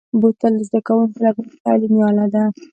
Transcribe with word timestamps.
بوتل 0.19 0.53
د 0.57 0.61
زده 0.69 0.79
کوونکو 0.87 1.17
لپاره 1.25 1.57
تعلیمي 1.63 2.01
اله 2.09 2.25
ده. 2.33 2.43